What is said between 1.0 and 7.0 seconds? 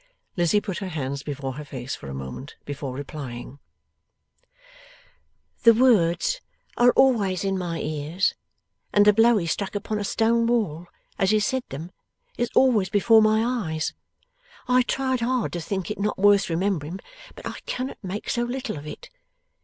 before her face for a moment before replying: 'The words are